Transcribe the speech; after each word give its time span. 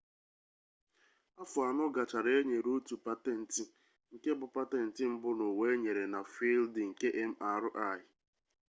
afọ 1.41 1.59
anọ 1.69 1.83
gachara 1.95 2.31
e 2.39 2.41
nyere 2.49 2.69
otu 2.77 2.95
patentị 3.05 3.63
nke 4.13 4.31
bụ 4.39 4.45
patentị 4.57 5.03
mbụ 5.13 5.29
n'ụwa 5.37 5.65
enyere 5.73 6.03
na 6.13 6.19
fịịldị 6.33 6.81
nke 6.91 7.07
mri 7.29 7.99